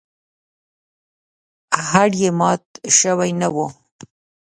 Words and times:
هډ 1.89 2.11
یې 2.21 2.29
مات 2.39 2.63
شوی 2.99 3.31
نه 3.39 3.47
و. 3.53 3.57